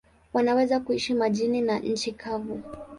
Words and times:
Wanaweza 0.33 0.79
kuishi 0.79 1.13
majini 1.13 1.61
na 1.61 1.79
nchi 1.79 2.11
kavu. 2.11 2.61